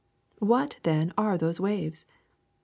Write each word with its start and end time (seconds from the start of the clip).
What, 0.39 0.77
then, 0.81 1.13
are 1.15 1.37
those 1.37 1.59
waves? 1.59 2.07